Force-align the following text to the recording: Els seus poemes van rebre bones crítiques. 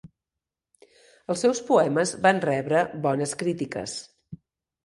Els 1.33 1.43
seus 1.45 1.61
poemes 1.69 2.13
van 2.25 2.41
rebre 2.47 2.81
bones 3.07 3.37
crítiques. 3.43 3.95